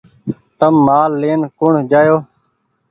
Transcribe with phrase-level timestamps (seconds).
[0.59, 2.17] تم مآل لين ڪون جآئو